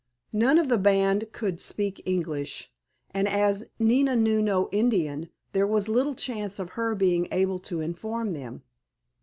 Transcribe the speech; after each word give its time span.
None 0.33 0.57
of 0.57 0.67
the 0.67 0.79
band 0.79 1.31
could 1.31 1.61
speak 1.61 2.01
English, 2.07 2.71
and 3.11 3.27
as 3.27 3.67
Nina 3.77 4.15
knew 4.15 4.41
no 4.41 4.67
Indian 4.71 5.29
there 5.51 5.67
was 5.67 5.87
little 5.87 6.15
chance 6.15 6.57
of 6.57 6.71
her 6.71 6.95
being 6.95 7.27
able 7.31 7.59
to 7.59 7.81
inform 7.81 8.33
them. 8.33 8.63